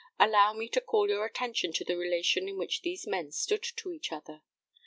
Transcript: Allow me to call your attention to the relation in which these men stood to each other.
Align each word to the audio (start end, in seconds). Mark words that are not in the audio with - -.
Allow 0.19 0.53
me 0.53 0.67
to 0.69 0.81
call 0.81 1.09
your 1.09 1.25
attention 1.27 1.71
to 1.73 1.85
the 1.85 1.95
relation 1.95 2.49
in 2.49 2.57
which 2.57 2.81
these 2.81 3.05
men 3.05 3.31
stood 3.31 3.61
to 3.61 3.91
each 3.91 4.11
other. 4.11 4.41